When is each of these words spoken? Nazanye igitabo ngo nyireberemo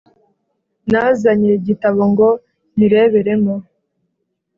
Nazanye 0.91 1.49
igitabo 1.59 2.01
ngo 2.11 2.29
nyireberemo 2.75 3.55